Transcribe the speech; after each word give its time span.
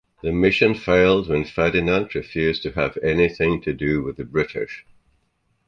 The 0.23 0.31
mission 0.31 0.73
failed 0.73 1.29
when 1.29 1.43
Ferdinand 1.45 2.15
refused 2.15 2.63
to 2.63 2.71
have 2.71 2.97
anything 3.03 3.61
to 3.61 3.71
do 3.71 4.01
with 4.01 4.17
the 4.17 4.23
British. 4.25 4.83